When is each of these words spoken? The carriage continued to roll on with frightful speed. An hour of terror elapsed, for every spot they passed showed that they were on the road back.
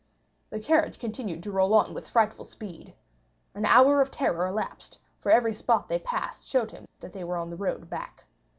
The 0.49 0.59
carriage 0.59 0.97
continued 0.97 1.43
to 1.43 1.51
roll 1.51 1.75
on 1.75 1.93
with 1.93 2.09
frightful 2.09 2.43
speed. 2.45 2.95
An 3.53 3.65
hour 3.67 4.01
of 4.01 4.09
terror 4.09 4.47
elapsed, 4.47 4.97
for 5.19 5.31
every 5.31 5.53
spot 5.53 5.89
they 5.89 5.99
passed 5.99 6.47
showed 6.47 6.87
that 7.01 7.13
they 7.13 7.23
were 7.23 7.37
on 7.37 7.51
the 7.51 7.55
road 7.55 7.87
back. 7.87 8.23